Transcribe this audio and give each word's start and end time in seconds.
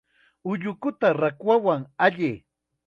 Ullukuta 0.49 1.07
rakwan 1.21 1.81
allay. 2.05 2.35